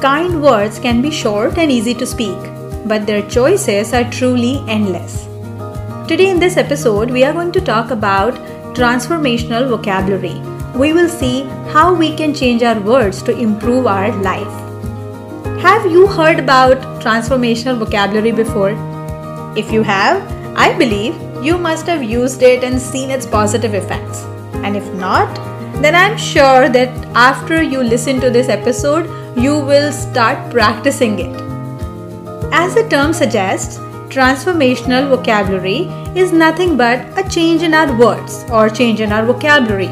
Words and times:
Kind 0.00 0.40
words 0.40 0.78
can 0.78 1.02
be 1.02 1.10
short 1.10 1.58
and 1.58 1.72
easy 1.72 1.92
to 1.94 2.06
speak, 2.06 2.38
but 2.86 3.04
their 3.04 3.28
choices 3.28 3.92
are 3.92 4.08
truly 4.08 4.62
endless. 4.68 5.26
Today, 6.06 6.30
in 6.30 6.38
this 6.38 6.56
episode, 6.56 7.10
we 7.10 7.24
are 7.24 7.32
going 7.32 7.50
to 7.50 7.60
talk 7.60 7.90
about 7.90 8.34
transformational 8.76 9.68
vocabulary. 9.68 10.40
We 10.78 10.92
will 10.92 11.08
see 11.08 11.42
how 11.72 11.92
we 11.92 12.14
can 12.14 12.32
change 12.32 12.62
our 12.62 12.78
words 12.78 13.22
to 13.24 13.36
improve 13.36 13.88
our 13.88 14.14
life. 14.22 14.54
Have 15.60 15.90
you 15.90 16.06
heard 16.06 16.38
about 16.38 16.78
transformational 17.02 17.78
vocabulary 17.78 18.30
before? 18.30 18.76
If 19.56 19.72
you 19.72 19.82
have, 19.82 20.22
I 20.56 20.78
believe 20.78 21.16
you 21.44 21.58
must 21.58 21.86
have 21.86 22.04
used 22.04 22.42
it 22.42 22.62
and 22.62 22.80
seen 22.80 23.10
its 23.10 23.26
positive 23.26 23.74
effects. 23.74 24.22
And 24.62 24.76
if 24.76 24.94
not, 24.94 25.34
then 25.82 25.96
I'm 25.96 26.16
sure 26.16 26.68
that 26.68 26.88
after 27.16 27.64
you 27.64 27.82
listen 27.82 28.20
to 28.20 28.30
this 28.30 28.48
episode, 28.48 29.17
you 29.42 29.58
will 29.58 29.92
start 29.92 30.50
practicing 30.50 31.18
it. 31.18 31.40
As 32.52 32.74
the 32.74 32.88
term 32.88 33.12
suggests, 33.12 33.78
transformational 34.08 35.08
vocabulary 35.08 35.82
is 36.18 36.32
nothing 36.32 36.76
but 36.76 37.00
a 37.18 37.28
change 37.28 37.62
in 37.62 37.74
our 37.74 37.96
words 37.96 38.44
or 38.50 38.68
change 38.68 39.00
in 39.00 39.12
our 39.12 39.24
vocabulary. 39.24 39.90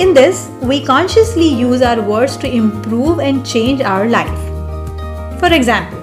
In 0.00 0.14
this, 0.14 0.48
we 0.62 0.84
consciously 0.84 1.46
use 1.46 1.82
our 1.82 2.00
words 2.00 2.36
to 2.38 2.50
improve 2.50 3.20
and 3.20 3.46
change 3.46 3.82
our 3.82 4.08
life. 4.08 4.40
For 5.38 5.52
example, 5.52 5.98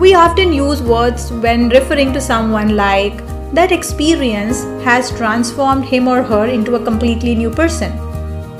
we 0.00 0.14
often 0.14 0.52
use 0.52 0.82
words 0.82 1.30
when 1.30 1.68
referring 1.68 2.12
to 2.14 2.20
someone 2.20 2.76
like, 2.76 3.24
that 3.52 3.70
experience 3.70 4.64
has 4.84 5.10
transformed 5.10 5.84
him 5.84 6.08
or 6.08 6.22
her 6.22 6.46
into 6.46 6.74
a 6.74 6.84
completely 6.84 7.34
new 7.34 7.50
person, 7.50 7.92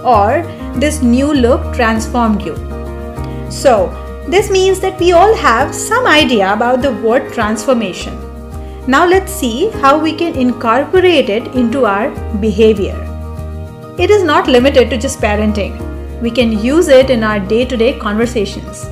or 0.04 0.42
this 0.76 1.02
new 1.02 1.32
look 1.32 1.74
transformed 1.74 2.42
you. 2.42 2.75
So, 3.48 3.90
this 4.28 4.50
means 4.50 4.80
that 4.80 4.98
we 4.98 5.12
all 5.12 5.34
have 5.36 5.74
some 5.74 6.06
idea 6.06 6.52
about 6.52 6.82
the 6.82 6.92
word 6.92 7.32
transformation. 7.32 8.14
Now, 8.86 9.06
let's 9.06 9.32
see 9.32 9.70
how 9.70 9.98
we 9.98 10.14
can 10.14 10.34
incorporate 10.36 11.28
it 11.28 11.54
into 11.54 11.86
our 11.86 12.10
behavior. 12.36 12.96
It 13.98 14.10
is 14.10 14.22
not 14.22 14.48
limited 14.48 14.90
to 14.90 14.98
just 14.98 15.20
parenting, 15.20 15.74
we 16.20 16.30
can 16.30 16.52
use 16.52 16.88
it 16.88 17.10
in 17.10 17.22
our 17.22 17.38
day 17.38 17.64
to 17.64 17.76
day 17.76 17.98
conversations. 17.98 18.86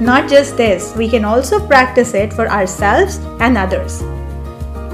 Not 0.00 0.28
just 0.28 0.56
this, 0.56 0.94
we 0.96 1.08
can 1.08 1.24
also 1.24 1.66
practice 1.66 2.14
it 2.14 2.32
for 2.32 2.48
ourselves 2.48 3.16
and 3.40 3.58
others. 3.58 4.00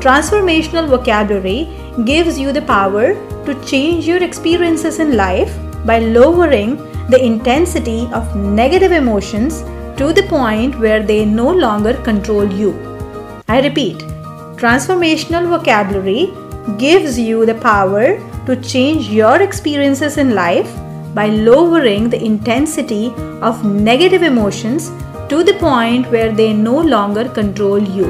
Transformational 0.01 0.89
vocabulary 0.89 1.69
gives 2.05 2.39
you 2.39 2.53
the 2.53 2.63
power 2.63 3.15
to 3.45 3.65
change 3.67 4.07
your 4.07 4.23
experiences 4.23 4.99
in 4.99 5.17
life 5.17 5.55
by 5.85 5.99
lowering 5.99 6.77
the 7.09 7.23
intensity 7.23 8.09
of 8.13 8.35
negative 8.35 8.93
emotions 8.93 9.63
to 9.99 10.13
the 10.13 10.27
point 10.29 10.79
where 10.79 11.03
they 11.03 11.25
no 11.25 11.51
longer 11.51 11.95
control 12.03 12.51
you. 12.51 12.73
I 13.47 13.61
repeat, 13.61 13.99
transformational 14.57 15.49
vocabulary 15.49 16.33
gives 16.79 17.19
you 17.19 17.45
the 17.45 17.57
power 17.57 18.19
to 18.47 18.57
change 18.57 19.09
your 19.09 19.43
experiences 19.43 20.17
in 20.17 20.35
life 20.35 20.71
by 21.15 21.27
lowering 21.29 22.09
the 22.09 22.23
intensity 22.25 23.13
of 23.43 23.65
negative 23.65 24.23
emotions 24.23 24.91
to 25.29 25.45
the 25.45 25.55
point 25.61 26.11
where 26.11 26.33
they 26.33 26.53
no 26.53 26.81
longer 26.81 27.29
control 27.29 27.79
you. 27.79 28.07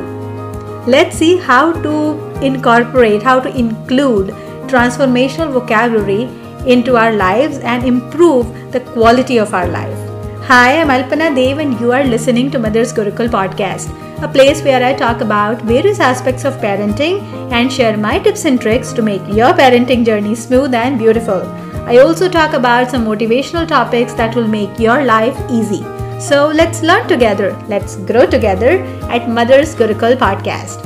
Let's 0.86 1.16
see 1.16 1.36
how 1.36 1.72
to 1.82 2.16
incorporate, 2.40 3.22
how 3.22 3.40
to 3.40 3.54
include 3.56 4.28
transformational 4.68 5.52
vocabulary 5.52 6.28
into 6.66 6.96
our 6.96 7.12
lives 7.12 7.58
and 7.58 7.84
improve 7.84 8.72
the 8.72 8.80
quality 8.80 9.38
of 9.38 9.52
our 9.54 9.68
life. 9.68 9.98
Hi, 10.44 10.80
I'm 10.80 10.88
Alpana 10.88 11.34
Deo, 11.34 11.58
and 11.58 11.78
you 11.80 11.92
are 11.92 12.04
listening 12.04 12.50
to 12.50 12.58
Mother's 12.58 12.92
Gurukul 12.92 13.28
podcast, 13.28 13.88
a 14.22 14.28
place 14.28 14.62
where 14.62 14.84
I 14.84 14.94
talk 14.94 15.20
about 15.20 15.62
various 15.62 16.00
aspects 16.00 16.44
of 16.44 16.54
parenting 16.54 17.20
and 17.52 17.72
share 17.72 17.96
my 17.96 18.18
tips 18.18 18.44
and 18.44 18.60
tricks 18.60 18.92
to 18.94 19.02
make 19.02 19.26
your 19.28 19.52
parenting 19.52 20.04
journey 20.04 20.34
smooth 20.34 20.74
and 20.74 20.98
beautiful. 20.98 21.42
I 21.86 21.98
also 21.98 22.28
talk 22.28 22.54
about 22.54 22.90
some 22.90 23.04
motivational 23.04 23.68
topics 23.68 24.14
that 24.14 24.34
will 24.34 24.48
make 24.48 24.78
your 24.78 25.04
life 25.04 25.38
easy. 25.50 25.84
So 26.18 26.48
let's 26.48 26.82
learn 26.82 27.06
together, 27.08 27.54
let's 27.68 27.96
grow 27.96 28.26
together 28.26 28.82
at 29.10 29.28
Mother's 29.28 29.74
Gurukul 29.74 30.16
podcast. 30.16 30.82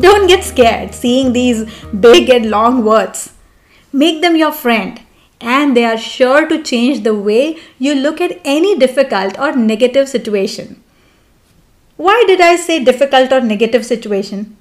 Don't 0.00 0.26
get 0.26 0.44
scared 0.44 0.94
seeing 0.94 1.32
these 1.32 1.64
big 2.00 2.30
and 2.30 2.50
long 2.50 2.84
words. 2.84 3.32
Make 3.92 4.22
them 4.22 4.36
your 4.36 4.52
friend 4.52 5.00
and 5.40 5.76
they 5.76 5.84
are 5.84 5.98
sure 5.98 6.46
to 6.46 6.62
change 6.62 7.02
the 7.02 7.14
way 7.14 7.58
you 7.78 7.94
look 7.94 8.20
at 8.20 8.40
any 8.44 8.78
difficult 8.78 9.38
or 9.38 9.56
negative 9.56 10.08
situation. 10.08 10.82
Why 11.96 12.24
did 12.26 12.40
I 12.40 12.56
say 12.56 12.82
difficult 12.84 13.32
or 13.32 13.40
negative 13.40 13.84
situation? 13.84 14.56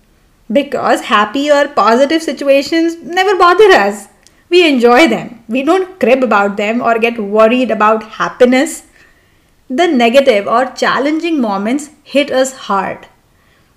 Because 0.52 1.02
happy 1.02 1.52
or 1.52 1.68
positive 1.68 2.24
situations 2.24 2.98
never 3.04 3.38
bother 3.38 3.72
us. 3.72 4.08
We 4.50 4.68
enjoy 4.68 5.08
them. 5.08 5.44
We 5.48 5.64
don't 5.64 6.00
crib 6.00 6.24
about 6.24 6.58
them 6.58 6.82
or 6.82 6.98
get 6.98 7.20
worried 7.20 7.70
about 7.70 8.04
happiness. 8.04 8.84
The 9.70 9.88
negative 9.88 10.48
or 10.48 10.66
challenging 10.66 11.40
moments 11.40 11.92
hit 12.04 12.32
us 12.32 12.54
hard. 12.54 13.08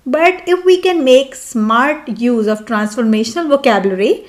But 0.05 0.41
if 0.47 0.65
we 0.65 0.81
can 0.81 1.03
make 1.03 1.35
smart 1.35 2.07
use 2.19 2.47
of 2.47 2.65
transformational 2.65 3.47
vocabulary, 3.47 4.25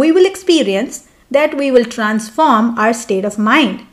we 0.00 0.12
will 0.12 0.26
experience 0.26 1.08
that 1.30 1.56
we 1.56 1.70
will 1.70 1.86
transform 1.96 2.78
our 2.78 2.92
state 2.92 3.24
of 3.24 3.38
mind. 3.38 3.86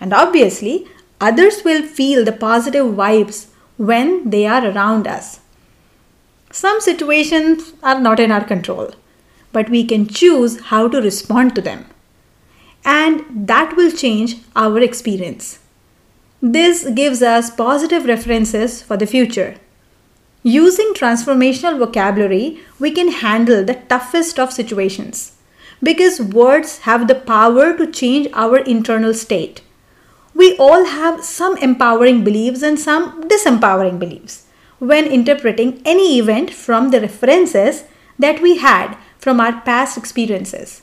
And 0.00 0.12
obviously, 0.12 0.86
others 1.20 1.62
will 1.64 1.82
feel 1.82 2.24
the 2.24 2.32
positive 2.32 2.86
vibes 2.86 3.46
when 3.76 4.30
they 4.30 4.46
are 4.46 4.66
around 4.66 5.06
us. 5.06 5.40
Some 6.50 6.80
situations 6.80 7.72
are 7.84 8.00
not 8.00 8.18
in 8.18 8.32
our 8.32 8.44
control, 8.44 8.90
but 9.52 9.70
we 9.70 9.84
can 9.84 10.08
choose 10.08 10.60
how 10.72 10.88
to 10.88 11.00
respond 11.00 11.54
to 11.54 11.60
them. 11.60 11.86
And 12.84 13.24
that 13.48 13.76
will 13.76 13.92
change 13.92 14.36
our 14.56 14.80
experience. 14.80 15.60
This 16.42 16.84
gives 16.90 17.22
us 17.22 17.48
positive 17.50 18.06
references 18.06 18.82
for 18.82 18.96
the 18.96 19.06
future. 19.06 19.54
Using 20.42 20.92
transformational 20.94 21.78
vocabulary, 21.78 22.60
we 22.80 22.90
can 22.90 23.08
handle 23.08 23.64
the 23.64 23.80
toughest 23.88 24.38
of 24.40 24.52
situations 24.52 25.33
because 25.82 26.20
words 26.20 26.78
have 26.80 27.08
the 27.08 27.14
power 27.14 27.76
to 27.76 27.90
change 27.90 28.28
our 28.32 28.58
internal 28.58 29.14
state. 29.14 29.62
We 30.34 30.56
all 30.56 30.84
have 30.84 31.24
some 31.24 31.56
empowering 31.58 32.24
beliefs 32.24 32.62
and 32.62 32.78
some 32.78 33.28
disempowering 33.28 33.98
beliefs 33.98 34.46
when 34.78 35.06
interpreting 35.06 35.80
any 35.84 36.18
event 36.18 36.52
from 36.52 36.90
the 36.90 37.00
references 37.00 37.84
that 38.18 38.40
we 38.40 38.58
had 38.58 38.96
from 39.18 39.40
our 39.40 39.60
past 39.60 39.96
experiences. 39.96 40.82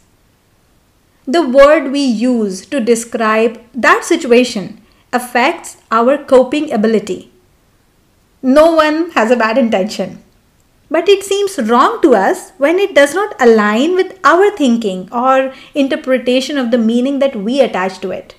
The 1.25 1.47
word 1.47 1.91
we 1.91 2.01
use 2.01 2.65
to 2.67 2.79
describe 2.79 3.61
that 3.73 4.03
situation 4.03 4.81
affects 5.13 5.77
our 5.91 6.17
coping 6.17 6.71
ability. 6.71 7.31
No 8.41 8.71
one 8.71 9.11
has 9.11 9.29
a 9.29 9.35
bad 9.35 9.57
intention 9.57 10.23
but 10.91 11.07
it 11.07 11.23
seems 11.23 11.57
wrong 11.69 12.01
to 12.01 12.13
us 12.13 12.51
when 12.57 12.77
it 12.77 12.93
does 12.93 13.13
not 13.15 13.33
align 13.39 13.95
with 13.95 14.19
our 14.25 14.51
thinking 14.51 15.07
or 15.11 15.53
interpretation 15.73 16.57
of 16.57 16.69
the 16.69 16.77
meaning 16.77 17.19
that 17.19 17.35
we 17.35 17.61
attach 17.61 17.99
to 17.99 18.11
it. 18.11 18.35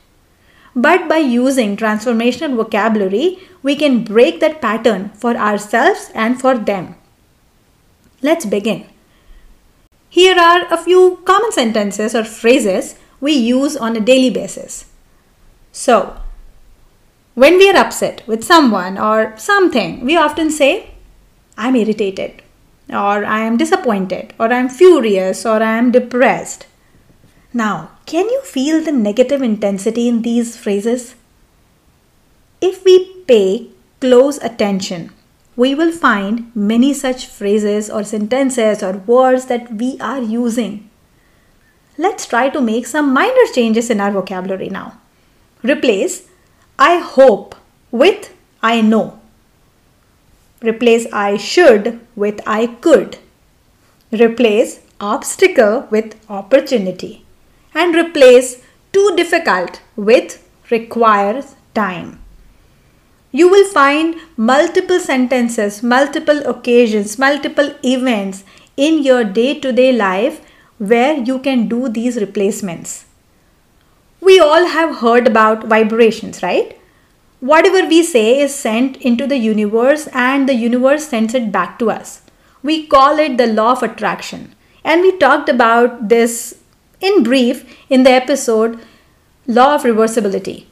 But 0.76 1.08
by 1.08 1.16
using 1.16 1.76
transformational 1.78 2.56
vocabulary, 2.56 3.38
we 3.62 3.74
can 3.74 4.04
break 4.04 4.40
that 4.40 4.60
pattern 4.60 5.08
for 5.14 5.34
ourselves 5.34 6.10
and 6.14 6.38
for 6.38 6.56
them. 6.58 6.94
Let's 8.20 8.44
begin. 8.44 8.86
Here 10.10 10.38
are 10.38 10.66
a 10.70 10.76
few 10.76 11.22
common 11.24 11.52
sentences 11.52 12.14
or 12.14 12.24
phrases 12.24 12.96
we 13.18 13.32
use 13.32 13.76
on 13.78 13.96
a 13.96 14.00
daily 14.00 14.28
basis. 14.28 14.84
So, 15.72 16.18
when 17.34 17.56
we 17.56 17.70
are 17.70 17.76
upset 17.76 18.22
with 18.26 18.44
someone 18.44 18.98
or 18.98 19.34
something, 19.38 20.04
we 20.04 20.16
often 20.16 20.50
say, 20.50 20.91
I'm 21.56 21.76
irritated 21.76 22.42
or 22.92 23.24
I 23.24 23.40
am 23.40 23.56
disappointed, 23.56 24.34
or 24.38 24.52
I 24.52 24.58
am 24.58 24.68
furious, 24.68 25.46
or 25.46 25.62
I 25.62 25.78
am 25.78 25.90
depressed. 25.92 26.66
Now, 27.54 27.90
can 28.06 28.28
you 28.28 28.42
feel 28.42 28.82
the 28.82 28.92
negative 28.92 29.42
intensity 29.42 30.08
in 30.08 30.22
these 30.22 30.56
phrases? 30.56 31.14
If 32.60 32.84
we 32.84 33.14
pay 33.26 33.68
close 34.00 34.38
attention, 34.38 35.10
we 35.56 35.74
will 35.74 35.92
find 35.92 36.54
many 36.54 36.92
such 36.94 37.26
phrases 37.26 37.90
or 37.90 38.04
sentences 38.04 38.82
or 38.82 38.92
words 38.92 39.46
that 39.46 39.72
we 39.72 39.98
are 40.00 40.20
using. 40.20 40.88
Let's 41.98 42.26
try 42.26 42.48
to 42.48 42.60
make 42.60 42.86
some 42.86 43.12
minor 43.12 43.46
changes 43.54 43.90
in 43.90 44.00
our 44.00 44.10
vocabulary 44.10 44.70
now. 44.70 44.98
Replace 45.62 46.28
I 46.78 46.98
hope 46.98 47.54
with 47.90 48.34
I 48.62 48.80
know. 48.80 49.21
Replace 50.62 51.06
I 51.12 51.36
should 51.36 52.00
with 52.14 52.40
I 52.46 52.66
could. 52.66 53.18
Replace 54.12 54.80
obstacle 55.00 55.88
with 55.90 56.14
opportunity. 56.30 57.24
And 57.74 57.94
replace 57.94 58.62
too 58.92 59.14
difficult 59.16 59.80
with 59.96 60.46
requires 60.70 61.56
time. 61.74 62.20
You 63.32 63.48
will 63.48 63.68
find 63.72 64.16
multiple 64.36 65.00
sentences, 65.00 65.82
multiple 65.82 66.46
occasions, 66.46 67.18
multiple 67.18 67.74
events 67.82 68.44
in 68.76 69.02
your 69.02 69.24
day 69.24 69.58
to 69.60 69.72
day 69.72 69.92
life 69.92 70.42
where 70.78 71.16
you 71.16 71.38
can 71.38 71.66
do 71.66 71.88
these 71.88 72.16
replacements. 72.16 73.06
We 74.20 74.38
all 74.38 74.66
have 74.66 74.96
heard 74.96 75.26
about 75.26 75.64
vibrations, 75.64 76.42
right? 76.42 76.78
Whatever 77.42 77.88
we 77.88 78.04
say 78.04 78.38
is 78.38 78.54
sent 78.54 78.98
into 78.98 79.26
the 79.26 79.36
universe 79.36 80.06
and 80.12 80.48
the 80.48 80.54
universe 80.54 81.08
sends 81.08 81.34
it 81.34 81.50
back 81.50 81.76
to 81.80 81.90
us. 81.90 82.22
We 82.62 82.86
call 82.86 83.18
it 83.18 83.36
the 83.36 83.48
law 83.48 83.72
of 83.72 83.82
attraction. 83.82 84.54
And 84.84 85.00
we 85.00 85.18
talked 85.18 85.48
about 85.48 86.08
this 86.08 86.60
in 87.00 87.24
brief 87.24 87.64
in 87.90 88.04
the 88.04 88.12
episode 88.12 88.78
Law 89.48 89.74
of 89.74 89.82
Reversibility. 89.82 90.66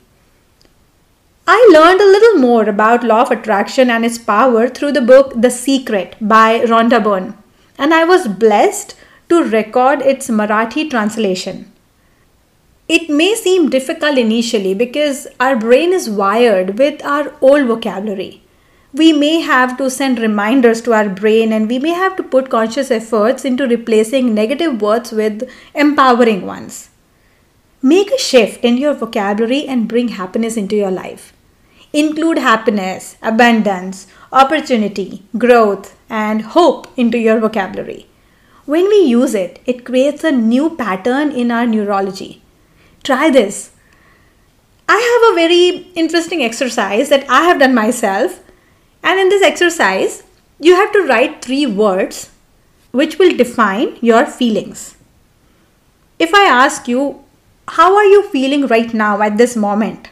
I 1.44 1.68
learned 1.72 2.00
a 2.00 2.12
little 2.12 2.38
more 2.38 2.68
about 2.68 3.02
law 3.02 3.22
of 3.22 3.32
attraction 3.32 3.90
and 3.90 4.04
its 4.04 4.18
power 4.18 4.68
through 4.68 4.92
the 4.92 5.00
book 5.00 5.32
The 5.34 5.50
Secret 5.50 6.14
by 6.20 6.60
Rhonda 6.60 7.02
Byrne, 7.02 7.36
and 7.78 7.92
I 7.92 8.04
was 8.04 8.28
blessed 8.28 8.94
to 9.28 9.42
record 9.42 10.02
its 10.02 10.28
Marathi 10.28 10.88
translation. 10.88 11.69
It 12.94 13.08
may 13.08 13.36
seem 13.36 13.70
difficult 13.70 14.18
initially 14.18 14.74
because 14.74 15.28
our 15.38 15.54
brain 15.54 15.92
is 15.92 16.10
wired 16.10 16.76
with 16.76 17.04
our 17.04 17.32
old 17.40 17.68
vocabulary. 17.68 18.42
We 18.92 19.12
may 19.12 19.42
have 19.42 19.76
to 19.76 19.88
send 19.88 20.18
reminders 20.18 20.80
to 20.82 20.94
our 20.94 21.08
brain 21.08 21.52
and 21.52 21.68
we 21.68 21.78
may 21.78 21.90
have 21.90 22.16
to 22.16 22.24
put 22.24 22.50
conscious 22.50 22.90
efforts 22.90 23.44
into 23.44 23.68
replacing 23.68 24.34
negative 24.34 24.82
words 24.82 25.12
with 25.12 25.48
empowering 25.72 26.44
ones. 26.44 26.90
Make 27.80 28.10
a 28.10 28.18
shift 28.18 28.64
in 28.64 28.76
your 28.76 28.94
vocabulary 28.94 29.68
and 29.68 29.86
bring 29.86 30.08
happiness 30.08 30.56
into 30.56 30.74
your 30.74 30.90
life. 30.90 31.32
Include 31.92 32.38
happiness, 32.38 33.16
abundance, 33.22 34.08
opportunity, 34.32 35.22
growth, 35.38 35.96
and 36.08 36.42
hope 36.42 36.88
into 36.96 37.18
your 37.18 37.38
vocabulary. 37.38 38.08
When 38.66 38.88
we 38.88 39.02
use 39.02 39.36
it, 39.36 39.60
it 39.64 39.84
creates 39.84 40.24
a 40.24 40.32
new 40.32 40.74
pattern 40.74 41.30
in 41.30 41.52
our 41.52 41.66
neurology. 41.68 42.42
Try 43.02 43.30
this. 43.30 43.70
I 44.88 44.98
have 44.98 45.32
a 45.32 45.34
very 45.34 45.90
interesting 45.94 46.42
exercise 46.42 47.08
that 47.08 47.28
I 47.30 47.42
have 47.42 47.60
done 47.60 47.74
myself. 47.74 48.42
And 49.02 49.18
in 49.18 49.28
this 49.28 49.42
exercise, 49.42 50.24
you 50.58 50.74
have 50.74 50.92
to 50.92 51.06
write 51.06 51.42
three 51.42 51.66
words 51.66 52.30
which 52.90 53.18
will 53.18 53.36
define 53.36 53.96
your 54.00 54.26
feelings. 54.26 54.96
If 56.18 56.34
I 56.34 56.44
ask 56.44 56.88
you, 56.88 57.24
how 57.68 57.94
are 57.96 58.04
you 58.04 58.28
feeling 58.28 58.66
right 58.66 58.92
now 58.92 59.22
at 59.22 59.38
this 59.38 59.56
moment? 59.56 60.10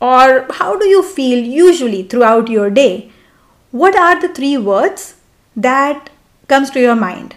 Or 0.00 0.46
how 0.50 0.78
do 0.78 0.86
you 0.86 1.02
feel 1.02 1.38
usually 1.38 2.04
throughout 2.04 2.48
your 2.48 2.70
day? 2.70 3.10
What 3.72 3.96
are 3.96 4.20
the 4.20 4.32
three 4.32 4.56
words 4.56 5.16
that 5.56 6.08
comes 6.48 6.70
to 6.70 6.80
your 6.80 6.96
mind? 6.96 7.36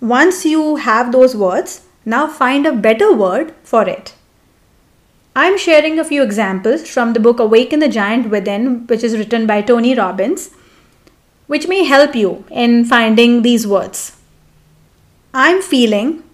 Once 0.00 0.44
you 0.44 0.76
have 0.76 1.12
those 1.12 1.36
words, 1.36 1.82
now 2.04 2.26
find 2.26 2.66
a 2.66 2.72
better 2.72 3.12
word 3.12 3.54
for 3.62 3.88
it. 3.88 4.14
I'm 5.36 5.56
sharing 5.56 5.98
a 5.98 6.04
few 6.04 6.22
examples 6.22 6.88
from 6.88 7.12
the 7.12 7.20
book 7.20 7.38
Awaken 7.38 7.80
the 7.80 7.88
Giant 7.88 8.28
Within, 8.30 8.86
which 8.86 9.04
is 9.04 9.16
written 9.16 9.46
by 9.46 9.62
Tony 9.62 9.94
Robbins, 9.94 10.50
which 11.46 11.68
may 11.68 11.84
help 11.84 12.16
you 12.16 12.44
in 12.50 12.84
finding 12.84 13.42
these 13.42 13.66
words. 13.66 14.16
I'm 15.32 15.62
feeling, 15.62 16.24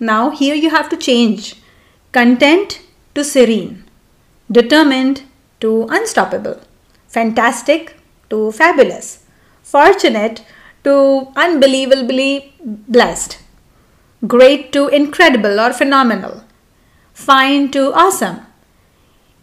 now 0.00 0.30
here 0.30 0.54
you 0.54 0.70
have 0.70 0.88
to 0.88 0.96
change. 0.96 1.56
Content 2.12 2.80
to 3.14 3.24
serene, 3.24 3.84
determined 4.50 5.22
to 5.60 5.86
unstoppable, 5.90 6.60
fantastic 7.08 7.96
to 8.30 8.52
fabulous, 8.52 9.24
fortunate 9.62 10.42
to 10.84 11.28
unbelievably 11.36 12.54
blessed 12.64 13.38
great 14.26 14.72
to 14.72 14.88
incredible 14.88 15.60
or 15.60 15.72
phenomenal, 15.72 16.44
fine 17.12 17.70
to 17.70 17.92
awesome, 17.92 18.40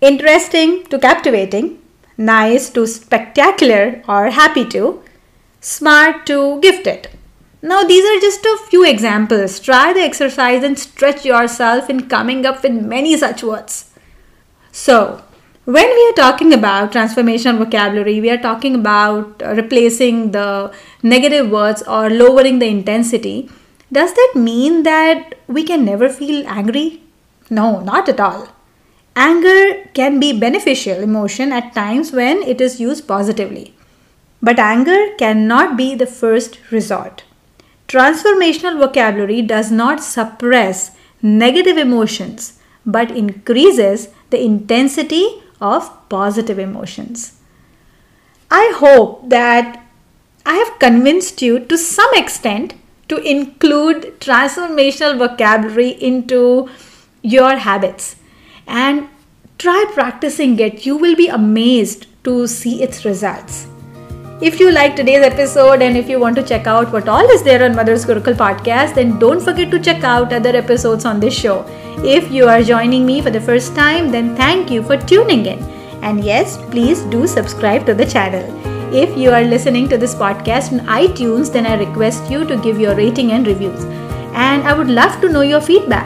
interesting 0.02 0.86
to 0.86 0.98
captivating, 0.98 1.80
nice 2.18 2.70
to 2.70 2.88
spectacular 2.88 4.02
or 4.08 4.30
happy 4.30 4.66
to, 4.66 5.04
smart 5.60 6.26
to 6.26 6.60
gifted. 6.62 7.10
Now, 7.62 7.84
these 7.84 8.04
are 8.04 8.20
just 8.20 8.44
a 8.44 8.58
few 8.70 8.86
examples. 8.86 9.60
Try 9.60 9.94
the 9.94 10.02
exercise 10.02 10.64
and 10.64 10.78
stretch 10.78 11.24
yourself 11.24 11.90
in 11.90 12.10
coming 12.10 12.46
up 12.46 12.62
with 12.62 12.74
many 12.74 13.16
such 13.16 13.42
words. 13.42 13.92
So, 14.74 15.24
when 15.64 15.88
we 15.88 16.10
are 16.10 16.14
talking 16.14 16.52
about 16.52 16.92
transformational 16.92 17.60
vocabulary, 17.60 18.20
we 18.20 18.30
are 18.30 18.38
talking 18.38 18.76
about 18.76 19.42
replacing 19.42 20.32
the 20.32 20.74
negative 21.04 21.50
words 21.50 21.82
or 21.84 22.10
lowering 22.10 22.60
the 22.60 22.66
intensity 22.66 23.50
does 23.94 24.14
that 24.14 24.34
mean 24.36 24.84
that 24.84 25.36
we 25.48 25.64
can 25.64 25.86
never 25.86 26.10
feel 26.10 26.46
angry? 26.48 27.04
No, 27.50 27.80
not 27.80 28.10
at 28.10 28.20
all. 28.20 28.50
Anger 29.16 29.88
can 29.94 30.20
be 30.20 30.38
beneficial 30.38 31.04
emotion 31.04 31.52
at 31.52 31.74
times 31.74 32.12
when 32.12 32.42
it 32.42 32.60
is 32.60 32.80
used 32.80 33.08
positively. 33.08 33.76
But 34.42 34.60
anger 34.60 35.14
cannot 35.18 35.78
be 35.78 35.94
the 35.94 36.08
first 36.08 36.60
resort. 36.72 37.24
Transformational 37.88 38.80
vocabulary 38.80 39.42
does 39.44 39.72
not 39.72 40.04
suppress 40.04 40.92
negative 41.22 41.78
emotions 41.78 42.60
but 42.86 43.12
increases 43.12 44.10
the 44.30 44.44
intensity 44.44 45.42
of 45.62 46.10
positive 46.10 46.60
emotions. 46.60 47.40
I 48.52 48.74
hope 48.76 49.30
that 49.30 49.86
I 50.46 50.56
have 50.56 50.80
convinced 50.80 51.42
you 51.42 51.60
to 51.60 51.78
some 51.78 52.14
extent 52.14 52.74
to 53.08 53.18
include 53.18 54.20
transformational 54.20 55.18
vocabulary 55.18 55.90
into 55.90 56.70
your 57.22 57.58
habits 57.58 58.16
and 58.68 59.08
try 59.58 59.86
practicing 59.94 60.60
it. 60.60 60.86
You 60.86 60.98
will 60.98 61.16
be 61.16 61.28
amazed 61.28 62.08
to 62.24 62.48
see 62.48 62.82
its 62.82 63.06
results. 63.06 63.68
If 64.42 64.60
you 64.60 64.72
like 64.72 64.96
today's 64.96 65.24
episode 65.24 65.82
and 65.82 65.96
if 65.96 66.10
you 66.10 66.20
want 66.20 66.36
to 66.36 66.44
check 66.44 66.68
out 66.68 66.92
what 66.92 67.08
all 67.08 67.30
is 67.30 67.44
there 67.44 67.64
on 67.64 67.76
Mother's 67.76 68.06
Gurukul 68.06 68.34
podcast, 68.34 68.96
then 68.96 69.18
don't 69.20 69.42
forget 69.42 69.72
to 69.72 69.80
check 69.80 70.04
out 70.04 70.34
other 70.34 70.56
episodes 70.56 71.06
on 71.06 71.20
this 71.20 71.34
show. 71.34 71.66
If 72.04 72.30
you 72.32 72.50
are 72.50 72.62
joining 72.62 73.06
me 73.06 73.22
for 73.22 73.30
the 73.30 73.40
first 73.40 73.74
time, 73.74 74.12
then 74.12 74.36
thank 74.36 74.70
you 74.70 74.84
for 74.84 74.98
tuning 74.98 75.46
in. 75.46 75.64
And 76.04 76.24
yes, 76.24 76.58
please 76.72 77.02
do 77.04 77.26
subscribe 77.26 77.86
to 77.86 77.94
the 77.94 78.06
channel. 78.06 78.73
If 78.94 79.18
you 79.18 79.32
are 79.32 79.44
listening 79.44 79.90
to 79.90 79.98
this 79.98 80.14
podcast 80.14 80.72
on 80.72 80.86
iTunes, 80.86 81.52
then 81.52 81.66
I 81.66 81.78
request 81.78 82.30
you 82.30 82.46
to 82.46 82.58
give 82.58 82.80
your 82.80 82.94
rating 82.94 83.32
and 83.32 83.48
reviews. 83.48 83.86
And 84.36 84.68
I 84.68 84.74
would 84.78 84.88
love 84.88 85.20
to 85.22 85.30
know 85.30 85.42
your 85.42 85.62
feedback. 85.62 86.06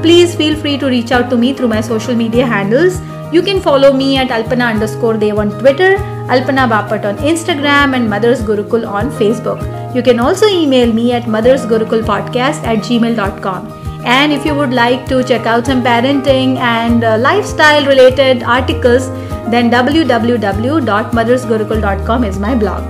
Please 0.00 0.34
feel 0.34 0.56
free 0.56 0.78
to 0.78 0.86
reach 0.86 1.12
out 1.12 1.28
to 1.28 1.36
me 1.36 1.52
through 1.52 1.68
my 1.68 1.82
social 1.82 2.14
media 2.14 2.46
handles. 2.46 3.02
You 3.34 3.42
can 3.42 3.60
follow 3.60 3.92
me 3.92 4.16
at 4.16 4.28
Alpana 4.28 4.70
underscore 4.70 5.18
Deo 5.18 5.40
on 5.40 5.50
Twitter, 5.58 5.96
Alpana 6.36 6.66
Bapat 6.70 7.04
on 7.04 7.18
Instagram, 7.18 7.94
and 7.94 8.08
Mothers 8.08 8.42
Gurukul 8.42 8.88
on 8.88 9.10
Facebook. 9.10 9.60
You 9.94 10.02
can 10.02 10.18
also 10.18 10.46
email 10.46 10.90
me 10.90 11.12
at 11.12 11.24
mothersgurukulpodcast 11.24 12.64
at 12.64 12.78
gmail.com. 12.78 13.66
And 14.06 14.32
if 14.32 14.46
you 14.46 14.54
would 14.54 14.72
like 14.72 15.06
to 15.08 15.22
check 15.22 15.44
out 15.44 15.66
some 15.66 15.82
parenting 15.82 16.56
and 16.56 17.04
uh, 17.04 17.18
lifestyle 17.18 17.84
related 17.84 18.42
articles, 18.42 19.10
then 19.50 19.70
www.mothersgurukul.com 19.70 22.24
is 22.24 22.38
my 22.38 22.54
blog. 22.54 22.82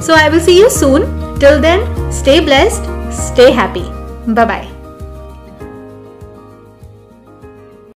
So 0.00 0.14
I 0.14 0.28
will 0.28 0.40
see 0.40 0.58
you 0.58 0.68
soon. 0.70 1.38
Till 1.38 1.60
then, 1.60 1.86
stay 2.12 2.40
blessed, 2.40 2.82
stay 3.12 3.52
happy. 3.52 3.88
Bye 4.26 4.44
bye. 4.44 4.71